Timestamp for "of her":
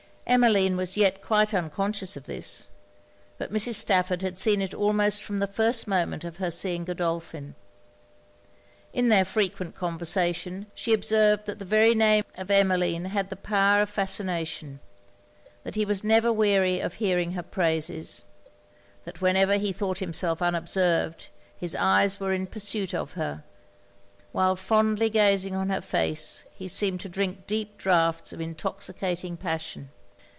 6.23-6.49, 22.93-23.43